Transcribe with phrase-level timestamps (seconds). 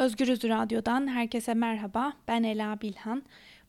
[0.00, 2.12] Özgürüz Radyo'dan herkese merhaba.
[2.28, 3.22] Ben Ela Bilhan.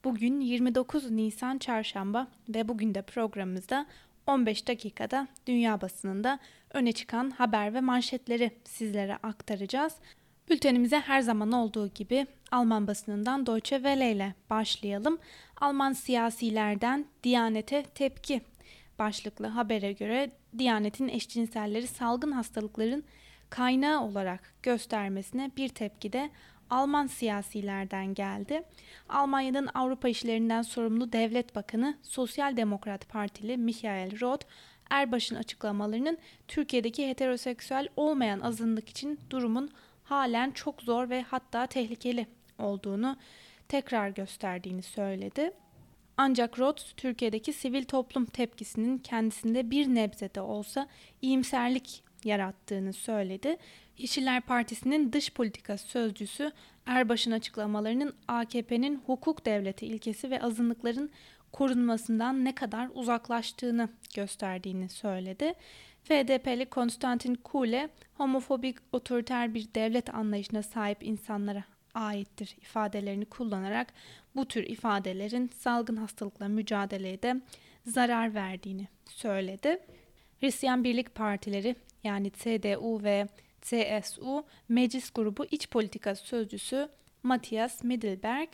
[0.04, 3.85] Bugün 29 Nisan Çarşamba ve bugün de programımızda
[4.27, 6.40] 15 dakikada dünya basınında
[6.74, 9.96] öne çıkan haber ve manşetleri sizlere aktaracağız.
[10.50, 15.20] Bültenimize her zaman olduğu gibi Alman basınından Deutsche Welle ile başlayalım.
[15.61, 18.41] Alman siyasilerden Diyanete tepki
[19.00, 23.04] başlıklı habere göre Diyanet'in eşcinselleri salgın hastalıkların
[23.52, 26.29] kaynağı olarak göstermesine bir tepki de
[26.70, 28.64] Alman siyasilerden geldi.
[29.10, 34.46] Almanya'nın Avrupa işlerinden sorumlu Devlet Bakanı Sosyal Demokrat Partili Michael Roth,
[34.90, 39.72] Erbaş'ın açıklamalarının Türkiye'deki heteroseksüel olmayan azınlık için durumun
[40.04, 42.27] halen çok zor ve hatta tehlikeli
[42.60, 43.18] olduğunu
[43.68, 45.52] tekrar gösterdiğini söyledi.
[46.18, 50.88] Ancak Roth, Türkiye'deki sivil toplum tepkisinin kendisinde bir nebze de olsa
[51.22, 53.58] iyimserlik yarattığını söyledi.
[53.98, 56.52] Yeşiller Partisi'nin dış politika sözcüsü
[56.86, 61.12] Erbaş'ın açıklamalarının AKP'nin hukuk devleti ilkesi ve azınlıkların
[61.52, 65.53] korunmasından ne kadar uzaklaştığını gösterdiğini söyledi.
[66.03, 71.63] FDP'li Konstantin Kule, homofobik otoriter bir devlet anlayışına sahip insanlara
[71.94, 73.94] aittir ifadelerini kullanarak
[74.35, 77.41] bu tür ifadelerin salgın hastalıkla mücadeleye de
[77.85, 79.80] zarar verdiğini söyledi.
[80.42, 83.28] Hristiyan Birlik Partileri yani CDU ve
[83.61, 86.89] CSU Meclis Grubu İç Politika Sözcüsü
[87.23, 88.50] Matthias Middelberg,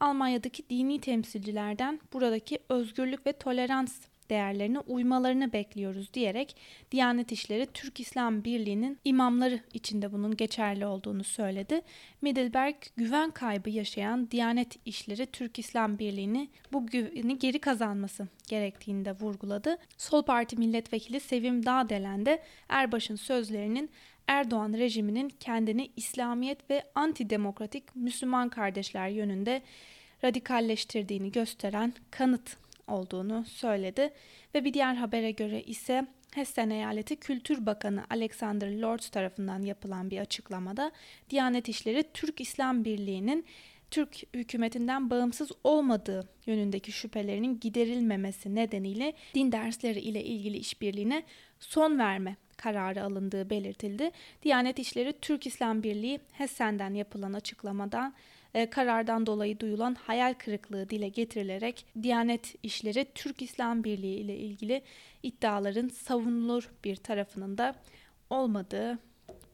[0.00, 6.56] Almanya'daki dini temsilcilerden buradaki özgürlük ve tolerans değerlerine uymalarını bekliyoruz diyerek
[6.90, 11.80] Diyanet İşleri Türk İslam Birliği'nin imamları içinde bunun geçerli olduğunu söyledi.
[12.22, 19.12] Middelberg güven kaybı yaşayan Diyanet İşleri Türk İslam Birliği'ni bu güveni geri kazanması gerektiğini de
[19.12, 19.78] vurguladı.
[19.98, 23.90] Sol Parti Milletvekili Sevim Dağdelen de Erbaş'ın sözlerinin
[24.26, 29.62] Erdoğan rejiminin kendini İslamiyet ve antidemokratik Müslüman kardeşler yönünde
[30.24, 32.56] radikalleştirdiğini gösteren kanıt
[32.90, 34.10] olduğunu söyledi
[34.54, 40.18] ve bir diğer habere göre ise Hessen Eyaleti Kültür Bakanı Alexander Lords tarafından yapılan bir
[40.18, 40.92] açıklamada
[41.30, 43.46] Diyanet İşleri Türk İslam Birliği'nin
[43.90, 51.22] Türk hükümetinden bağımsız olmadığı yönündeki şüphelerinin giderilmemesi nedeniyle din dersleri ile ilgili işbirliğine
[51.60, 54.10] son verme kararı alındığı belirtildi.
[54.42, 58.14] Diyanet İşleri Türk İslam Birliği Hessen'den yapılan açıklamadan
[58.54, 64.82] e, karardan dolayı duyulan hayal kırıklığı dile getirilerek Diyanet İşleri Türk İslam Birliği ile ilgili
[65.22, 67.74] iddiaların savunulur bir tarafının da
[68.30, 68.98] olmadığı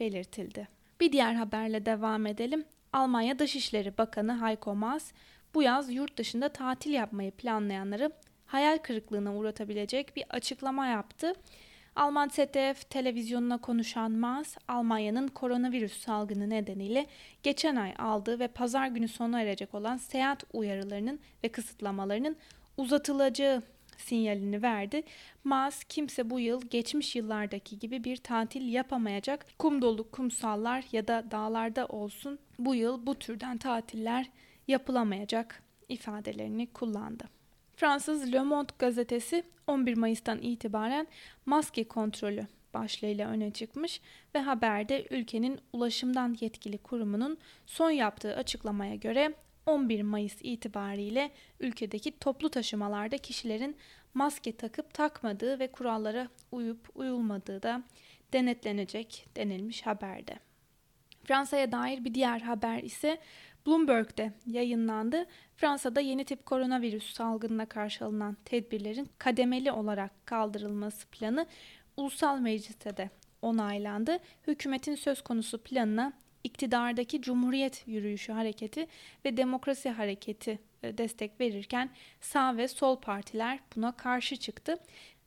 [0.01, 0.69] belirtildi.
[1.01, 2.65] Bir diğer haberle devam edelim.
[2.93, 5.13] Almanya Dışişleri Bakanı Heiko Maas
[5.55, 8.11] bu yaz yurt dışında tatil yapmayı planlayanları
[8.47, 11.33] hayal kırıklığına uğratabilecek bir açıklama yaptı.
[11.97, 17.07] Alman ZDF televizyonuna konuşan Maas, Almanya'nın koronavirüs salgını nedeniyle
[17.43, 22.37] geçen ay aldığı ve pazar günü sona erecek olan seyahat uyarılarının ve kısıtlamalarının
[22.77, 23.63] uzatılacağı
[23.97, 25.03] sinyalini verdi.
[25.45, 29.47] Maas kimse bu yıl geçmiş yıllardaki gibi bir tatil yapamayacak.
[29.59, 34.31] Kum dolu kumsallar ya da dağlarda olsun bu yıl bu türden tatiller
[34.69, 37.36] yapılamayacak ifadelerini kullandı.
[37.77, 41.07] Fransız Le Monde gazetesi 11 Mayıs'tan itibaren
[41.47, 44.01] maske kontrolü başlığıyla öne çıkmış
[44.35, 49.35] ve haberde ülkenin ulaşımdan yetkili kurumunun son yaptığı açıklamaya göre
[49.67, 53.77] 11 Mayıs itibariyle ülkedeki toplu taşımalarda kişilerin
[54.15, 57.83] maske takıp takmadığı ve kurallara uyup uyulmadığı da
[58.33, 60.39] denetlenecek denilmiş haberde.
[61.25, 63.19] Fransa'ya dair bir diğer haber ise
[63.67, 65.27] Bloomberg'de yayınlandı.
[65.57, 71.47] Fransa'da yeni tip koronavirüs salgınına karşı alınan tedbirlerin kademeli olarak kaldırılması planı
[71.97, 73.11] ulusal mecliste de
[73.43, 74.19] onaylandı.
[74.47, 76.13] Hükümetin söz konusu planına
[76.45, 78.87] iktidardaki Cumhuriyet Yürüyüşü Hareketi
[79.25, 81.91] ve Demokrasi Hareketi e, destek verirken
[82.21, 84.79] sağ ve sol partiler buna karşı çıktı.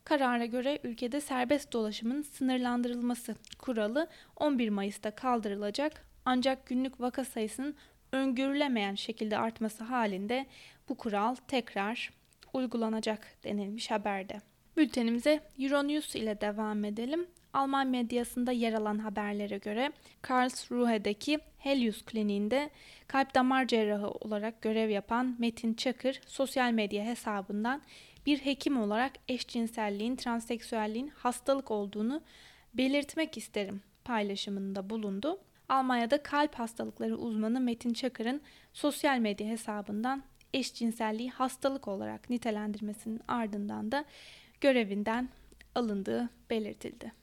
[0.03, 7.75] Karara göre ülkede serbest dolaşımın sınırlandırılması kuralı 11 Mayıs'ta kaldırılacak ancak günlük vaka sayısının
[8.12, 10.45] öngörülemeyen şekilde artması halinde
[10.89, 12.12] bu kural tekrar
[12.54, 14.42] uygulanacak denilmiş haberde.
[14.78, 17.28] Bültenimize Euronews ile devam edelim.
[17.54, 19.92] Alman medyasında yer alan haberlere göre
[20.22, 22.69] Karlsruhe'deki Helios Kliniğinde
[23.07, 27.81] kalp damar cerrahı olarak görev yapan Metin Çakır sosyal medya hesabından
[28.25, 32.22] bir hekim olarak eşcinselliğin, transseksüelliğin hastalık olduğunu
[32.74, 35.39] belirtmek isterim paylaşımında bulundu.
[35.69, 38.42] Almanya'da kalp hastalıkları uzmanı Metin Çakır'ın
[38.74, 40.24] sosyal medya hesabından
[40.54, 44.06] eşcinselliği hastalık olarak nitelendirmesinin ardından da
[44.62, 45.30] görevinden
[45.75, 47.19] alındığı belirtildi.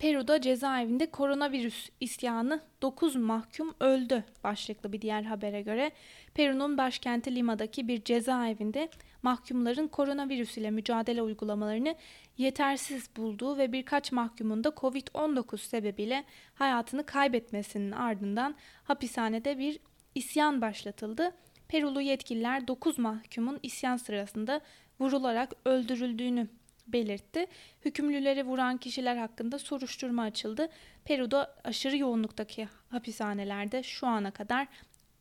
[0.00, 5.90] Peru'da cezaevinde koronavirüs isyanı 9 mahkum öldü başlıklı bir diğer habere göre
[6.34, 8.88] Peru'nun başkenti Lima'daki bir cezaevinde
[9.22, 11.94] mahkumların koronavirüs ile mücadele uygulamalarını
[12.38, 16.24] yetersiz bulduğu ve birkaç mahkumun da Covid-19 sebebiyle
[16.54, 18.54] hayatını kaybetmesinin ardından
[18.84, 19.78] hapishanede bir
[20.14, 21.32] isyan başlatıldı.
[21.68, 24.60] Perulu yetkililer 9 mahkumun isyan sırasında
[25.00, 26.48] vurularak öldürüldüğünü
[26.92, 27.46] belirtti.
[27.84, 30.68] Hükümlüleri vuran kişiler hakkında soruşturma açıldı.
[31.04, 34.68] Peru'da aşırı yoğunluktaki hapishanelerde şu ana kadar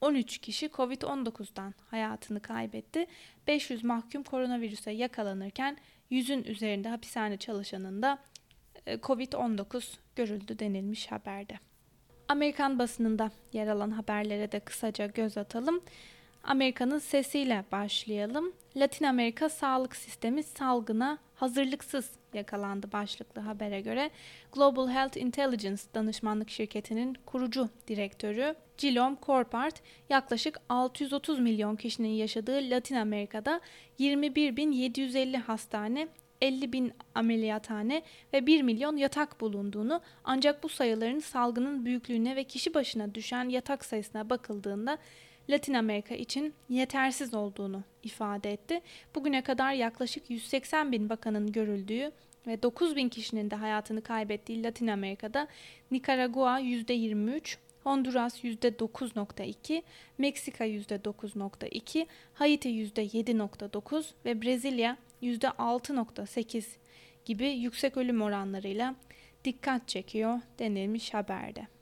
[0.02, 3.06] 13 kişi Covid-19'dan hayatını kaybetti.
[3.48, 5.78] 500 mahkum koronavirüse yakalanırken
[6.12, 8.20] 100'ün üzerinde hapishane çalışanın da
[8.86, 11.60] e, Covid-19 görüldü denilmiş haberde.
[12.28, 15.82] Amerikan basınında yer alan haberlere de kısaca göz atalım.
[16.44, 18.54] Amerika'nın sesiyle başlayalım.
[18.76, 24.10] Latin Amerika sağlık sistemi salgına hazırlıksız yakalandı başlıklı habere göre.
[24.52, 32.96] Global Health Intelligence danışmanlık şirketinin kurucu direktörü Guillaume Corpart yaklaşık 630 milyon kişinin yaşadığı Latin
[32.96, 33.62] Amerika'da
[34.00, 36.08] 21.750 hastane
[36.42, 38.02] 50 bin ameliyathane
[38.34, 43.86] ve 1 milyon yatak bulunduğunu ancak bu sayıların salgının büyüklüğüne ve kişi başına düşen yatak
[43.86, 44.98] sayısına bakıldığında
[45.50, 48.82] Latin Amerika için yetersiz olduğunu ifade etti.
[49.16, 52.12] Bugüne kadar yaklaşık 180 bin vakanın görüldüğü
[52.48, 55.48] ve 9 bin kişinin de hayatını kaybettiği Latin Amerika'da
[55.92, 59.84] Nikaragua %23, Honduras %9.2,
[60.18, 66.66] Meksika %9.2, Haiti %7.9 ve Brezilya %6.8
[67.26, 68.96] gibi yüksek ölüm oranlarıyla
[69.46, 71.79] dikkat çekiyor denilmiş haberde.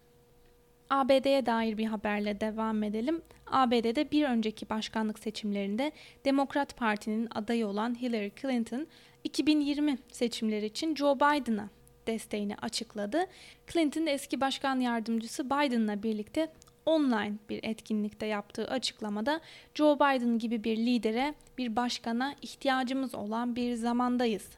[0.89, 3.21] ABD'ye dair bir haberle devam edelim.
[3.47, 5.91] ABD'de bir önceki başkanlık seçimlerinde
[6.25, 8.87] Demokrat Parti'nin adayı olan Hillary Clinton
[9.23, 11.69] 2020 seçimleri için Joe Biden'a
[12.07, 13.25] desteğini açıkladı.
[13.73, 16.51] Clinton eski başkan yardımcısı Biden'la birlikte
[16.85, 19.41] online bir etkinlikte yaptığı açıklamada
[19.75, 24.49] Joe Biden gibi bir lidere, bir başkana ihtiyacımız olan bir zamandayız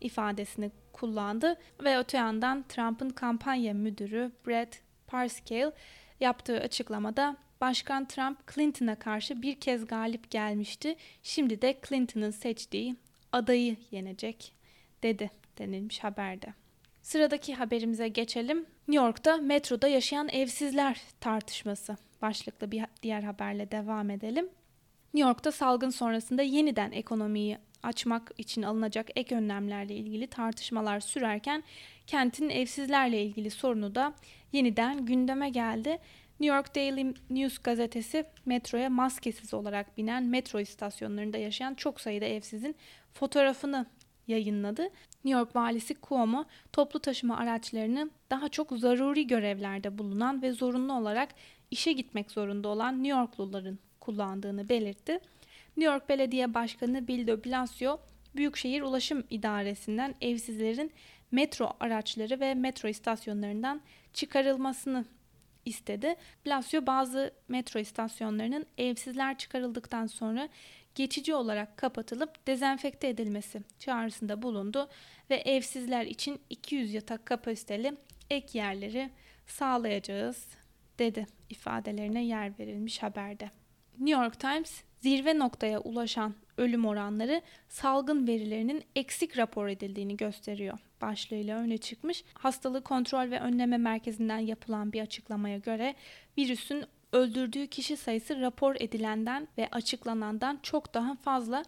[0.00, 5.72] ifadesini kullandı ve öte yandan Trump'ın kampanya müdürü Brett Parscale
[6.20, 10.96] yaptığı açıklamada Başkan Trump Clinton'a karşı bir kez galip gelmişti.
[11.22, 12.96] Şimdi de Clinton'ın seçtiği
[13.32, 14.52] adayı yenecek
[15.02, 16.54] dedi denilmiş haberde.
[17.02, 18.66] Sıradaki haberimize geçelim.
[18.88, 24.48] New York'ta metroda yaşayan evsizler tartışması başlıklı bir diğer haberle devam edelim.
[25.14, 31.62] New York'ta salgın sonrasında yeniden ekonomiyi açmak için alınacak ek önlemlerle ilgili tartışmalar sürerken
[32.06, 34.14] kentin evsizlerle ilgili sorunu da
[34.52, 35.98] yeniden gündeme geldi.
[36.40, 42.76] New York Daily News gazetesi metroya maskesiz olarak binen metro istasyonlarında yaşayan çok sayıda evsizin
[43.12, 43.86] fotoğrafını
[44.26, 44.82] yayınladı.
[45.24, 51.28] New York valisi Cuomo toplu taşıma araçlarını daha çok zaruri görevlerde bulunan ve zorunlu olarak
[51.70, 55.20] işe gitmek zorunda olan New Yorkluların kullandığını belirtti.
[55.76, 58.00] New York Belediye Başkanı Bill de Blasio,
[58.36, 60.92] Büyükşehir Ulaşım İdaresi'nden evsizlerin
[61.30, 63.80] metro araçları ve metro istasyonlarından
[64.14, 65.04] çıkarılmasını
[65.64, 66.16] istedi.
[66.46, 70.48] Blasio bazı metro istasyonlarının evsizler çıkarıldıktan sonra
[70.94, 74.88] geçici olarak kapatılıp dezenfekte edilmesi çağrısında bulundu
[75.30, 77.94] ve evsizler için 200 yatak kapasiteli
[78.30, 79.10] ek yerleri
[79.46, 80.46] sağlayacağız
[80.98, 83.50] dedi ifadelerine yer verilmiş haberde.
[83.98, 91.58] New York Times zirve noktaya ulaşan ölüm oranları salgın verilerinin eksik rapor edildiğini gösteriyor başlığıyla
[91.58, 92.24] öne çıkmış.
[92.34, 95.94] Hastalığı Kontrol ve Önleme Merkezi'nden yapılan bir açıklamaya göre
[96.38, 101.64] virüsün öldürdüğü kişi sayısı rapor edilenden ve açıklanandan çok daha fazla.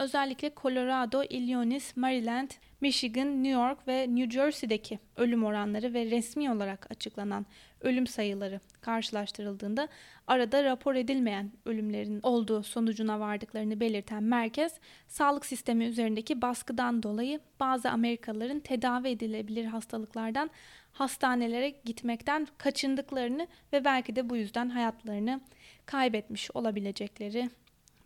[0.00, 6.90] Özellikle Colorado, Illinois, Maryland, Michigan, New York ve New Jersey'deki ölüm oranları ve resmi olarak
[6.90, 7.46] açıklanan
[7.80, 9.88] ölüm sayıları karşılaştırıldığında
[10.26, 17.90] arada rapor edilmeyen ölümlerin olduğu sonucuna vardıklarını belirten merkez, sağlık sistemi üzerindeki baskıdan dolayı bazı
[17.90, 20.50] Amerikalıların tedavi edilebilir hastalıklardan
[20.92, 25.40] hastanelere gitmekten kaçındıklarını ve belki de bu yüzden hayatlarını
[25.86, 27.50] kaybetmiş olabilecekleri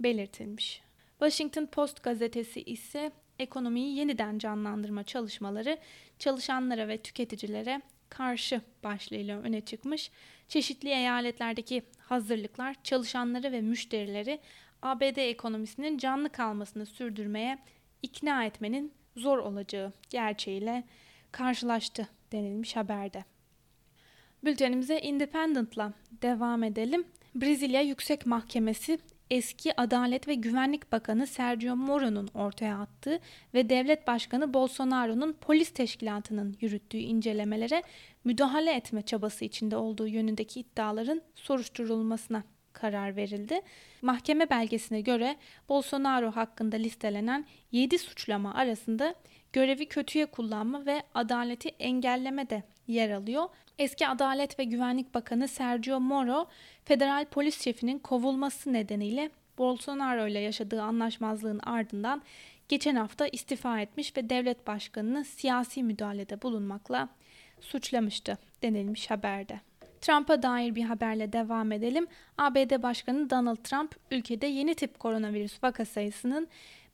[0.01, 0.84] belirtilmiş.
[1.25, 5.78] Washington Post gazetesi ise ekonomiyi yeniden canlandırma çalışmaları
[6.19, 10.11] çalışanlara ve tüketicilere karşı başlığıyla öne çıkmış.
[10.49, 14.40] Çeşitli eyaletlerdeki hazırlıklar çalışanları ve müşterileri
[14.83, 17.59] ABD ekonomisinin canlı kalmasını sürdürmeye
[18.02, 20.85] ikna etmenin zor olacağı gerçeğiyle
[21.33, 23.25] karşılaştı denilmiş haberde.
[24.45, 27.04] Bültenimize Independent'la devam edelim.
[27.35, 28.99] Brezilya Yüksek Mahkemesi
[29.35, 33.19] eski Adalet ve Güvenlik Bakanı Sergio Moro'nun ortaya attığı
[33.55, 37.83] ve Devlet Başkanı Bolsonaro'nun polis teşkilatının yürüttüğü incelemelere
[38.25, 43.61] müdahale etme çabası içinde olduğu yönündeki iddiaların soruşturulmasına karar verildi.
[44.03, 45.37] Mahkeme belgesine göre
[45.69, 49.14] Bolsonaro hakkında listelenen 7 suçlama arasında
[49.53, 53.49] görevi kötüye kullanma ve adaleti engelleme de yer alıyor.
[53.78, 56.47] Eski Adalet ve Güvenlik Bakanı Sergio Moro,
[56.85, 62.23] federal polis şefinin kovulması nedeniyle Bolsonaro ile yaşadığı anlaşmazlığın ardından
[62.69, 67.09] geçen hafta istifa etmiş ve devlet başkanını siyasi müdahalede bulunmakla
[67.61, 69.61] suçlamıştı denilmiş haberde.
[70.00, 72.07] Trump'a dair bir haberle devam edelim.
[72.38, 76.49] ABD Başkanı Donald Trump ülkede yeni tip koronavirüs vaka sayısının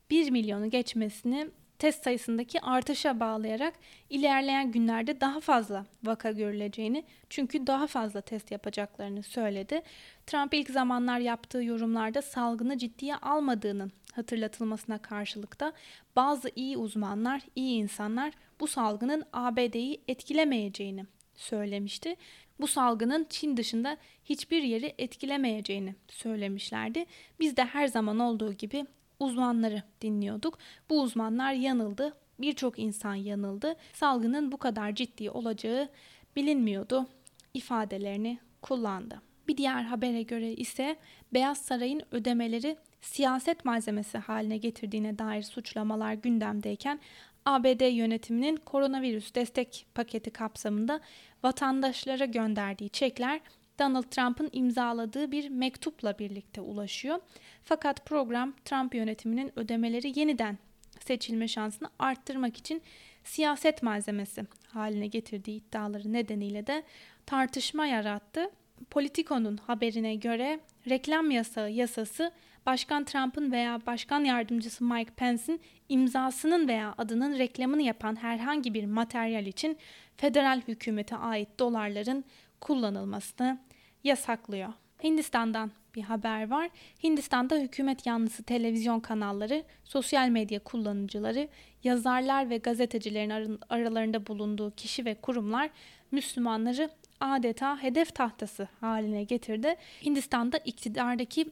[0.09, 1.47] 1 milyonu geçmesini
[1.81, 3.73] test sayısındaki artışa bağlayarak
[4.09, 9.81] ilerleyen günlerde daha fazla vaka görüleceğini çünkü daha fazla test yapacaklarını söyledi.
[10.27, 15.73] Trump ilk zamanlar yaptığı yorumlarda salgını ciddiye almadığının hatırlatılmasına karşılıkta
[16.15, 22.15] bazı iyi uzmanlar, iyi insanlar bu salgının ABD'yi etkilemeyeceğini söylemişti.
[22.59, 27.05] Bu salgının Çin dışında hiçbir yeri etkilemeyeceğini söylemişlerdi.
[27.39, 28.85] Biz de her zaman olduğu gibi
[29.21, 30.57] uzmanları dinliyorduk.
[30.89, 32.13] Bu uzmanlar yanıldı.
[32.39, 33.75] Birçok insan yanıldı.
[33.93, 35.89] Salgının bu kadar ciddi olacağı
[36.35, 37.07] bilinmiyordu
[37.53, 39.21] ifadelerini kullandı.
[39.47, 40.95] Bir diğer habere göre ise
[41.33, 46.99] Beyaz Saray'ın ödemeleri siyaset malzemesi haline getirdiğine dair suçlamalar gündemdeyken
[47.45, 50.99] ABD yönetiminin koronavirüs destek paketi kapsamında
[51.43, 53.41] vatandaşlara gönderdiği çekler
[53.81, 57.19] Donald Trump'ın imzaladığı bir mektupla birlikte ulaşıyor.
[57.63, 60.57] Fakat program Trump yönetiminin ödemeleri yeniden
[60.99, 62.81] seçilme şansını arttırmak için
[63.23, 66.83] siyaset malzemesi haline getirdiği iddiaları nedeniyle de
[67.25, 68.49] tartışma yarattı.
[68.89, 70.59] Politico'nun haberine göre
[70.89, 72.31] reklam yasağı yasası
[72.65, 79.45] Başkan Trump'ın veya Başkan Yardımcısı Mike Pence'in imzasının veya adının reklamını yapan herhangi bir materyal
[79.45, 79.77] için
[80.17, 82.25] federal hükümete ait dolarların
[82.61, 83.59] kullanılmasını
[84.03, 84.73] yasaklıyor.
[85.03, 86.69] Hindistan'dan bir haber var.
[87.03, 91.47] Hindistan'da hükümet yanlısı televizyon kanalları, sosyal medya kullanıcıları,
[91.83, 95.69] yazarlar ve gazetecilerin aralarında bulunduğu kişi ve kurumlar
[96.11, 96.89] Müslümanları
[97.19, 99.75] adeta hedef tahtası haline getirdi.
[100.05, 101.45] Hindistan'da iktidardaki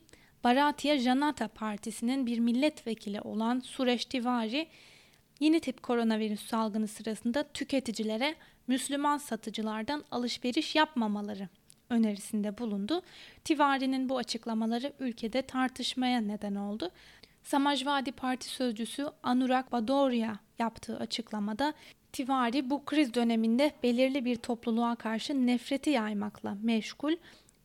[0.43, 4.67] Bharatiya Janata Partisi'nin bir milletvekili olan Suresh Tiwari
[5.39, 8.35] yeni tip koronavirüs salgını sırasında tüketicilere
[8.67, 11.49] Müslüman satıcılardan alışveriş yapmamaları
[11.89, 13.01] önerisinde bulundu.
[13.43, 16.91] Tiwari'nin bu açıklamaları ülkede tartışmaya neden oldu.
[17.43, 21.73] Samajvadi Parti sözcüsü Anurag Badoria yaptığı açıklamada
[22.13, 27.15] Tiwari bu kriz döneminde belirli bir topluluğa karşı nefreti yaymakla meşgul,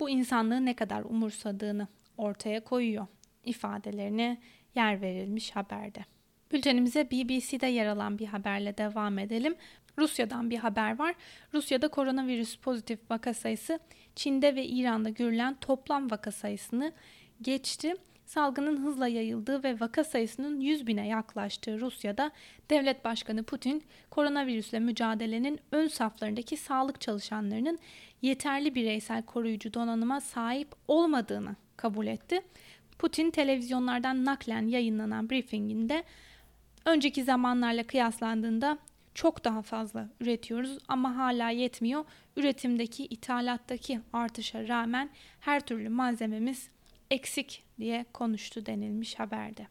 [0.01, 3.07] bu insanlığı ne kadar umursadığını ortaya koyuyor
[3.45, 4.41] ifadelerine
[4.75, 6.05] yer verilmiş haberde.
[6.53, 9.55] Bültenimize BBC'de yer alan bir haberle devam edelim.
[9.99, 11.15] Rusya'dan bir haber var.
[11.55, 13.79] Rusya'da koronavirüs pozitif vaka sayısı
[14.17, 16.93] Çin'de ve İran'da görülen toplam vaka sayısını
[17.43, 17.95] geçti.
[18.27, 22.31] Salgının hızla yayıldığı ve vaka sayısının 100 bine yaklaştığı Rusya'da
[22.71, 27.79] devlet başkanı Putin koronavirüsle mücadelenin ön saflarındaki sağlık çalışanlarının
[28.23, 32.41] yeterli bireysel koruyucu donanıma sahip olmadığını kabul etti.
[32.99, 36.05] Putin televizyonlardan naklen yayınlanan briefinginde
[36.85, 38.79] önceki zamanlarla kıyaslandığında
[39.15, 42.05] çok daha fazla üretiyoruz ama hala yetmiyor.
[42.37, 46.69] Üretimdeki, ithalattaki artışa rağmen her türlü malzememiz
[47.11, 49.67] eksik diye konuştu denilmiş haberde.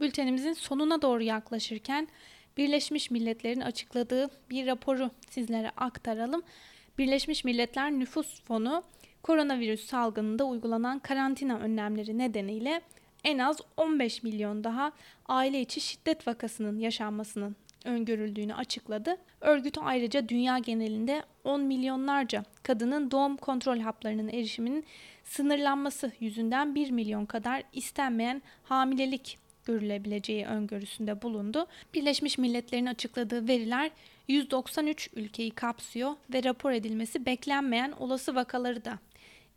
[0.00, 2.08] Bültenimizin sonuna doğru yaklaşırken
[2.56, 6.42] Birleşmiş Milletler'in açıkladığı bir raporu sizlere aktaralım.
[6.98, 8.82] Birleşmiş Milletler Nüfus Fonu
[9.22, 12.80] koronavirüs salgınında uygulanan karantina önlemleri nedeniyle
[13.24, 14.92] en az 15 milyon daha
[15.26, 17.56] aile içi şiddet vakasının yaşanmasının
[17.86, 19.16] öngörüldüğünü açıkladı.
[19.40, 24.84] Örgüt ayrıca dünya genelinde 10 milyonlarca kadının doğum kontrol haplarının erişiminin
[25.24, 31.66] sınırlanması yüzünden 1 milyon kadar istenmeyen hamilelik görülebileceği öngörüsünde bulundu.
[31.94, 33.90] Birleşmiş Milletler'in açıkladığı veriler
[34.28, 38.98] 193 ülkeyi kapsıyor ve rapor edilmesi beklenmeyen olası vakaları da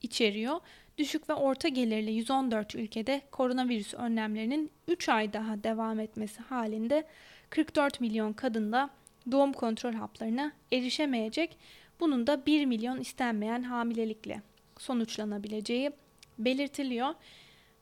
[0.02, 0.60] içeriyor.
[1.00, 7.08] Düşük ve orta gelirli 114 ülkede koronavirüs önlemlerinin 3 ay daha devam etmesi halinde
[7.50, 8.90] 44 milyon kadın da
[9.32, 11.58] doğum kontrol haplarına erişemeyecek.
[12.00, 14.42] Bunun da 1 milyon istenmeyen hamilelikle
[14.78, 15.92] sonuçlanabileceği
[16.40, 17.14] belirtiliyor.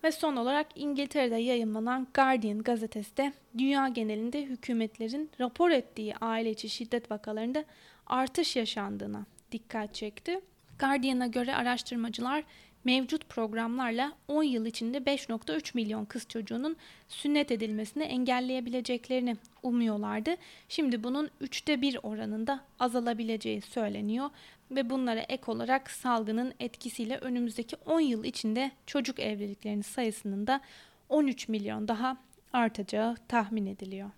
[0.03, 6.69] Ve son olarak İngiltere'de yayınlanan Guardian gazetesi de dünya genelinde hükümetlerin rapor ettiği aile içi
[6.69, 7.65] şiddet vakalarında
[8.07, 10.39] artış yaşandığına dikkat çekti.
[10.79, 12.43] Guardian'a göre araştırmacılar
[12.87, 16.77] mevcut programlarla 10 yıl içinde 5.3 milyon kız çocuğunun
[17.07, 20.35] sünnet edilmesini engelleyebileceklerini umuyorlardı.
[20.69, 24.29] Şimdi bunun üçte bir oranında azalabileceği söyleniyor
[24.71, 30.61] ve bunlara ek olarak salgının etkisiyle önümüzdeki 10 yıl içinde çocuk evliliklerinin sayısının da
[31.09, 32.17] 13 milyon daha
[32.53, 34.09] artacağı tahmin ediliyor.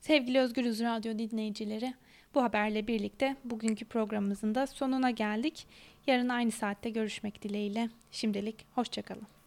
[0.00, 1.94] Sevgili Özgürüz Radyo dinleyicileri,
[2.34, 5.66] bu haberle birlikte bugünkü programımızın da sonuna geldik.
[6.08, 7.88] Yarın aynı saatte görüşmek dileğiyle.
[8.10, 9.28] Şimdilik hoşçakalın.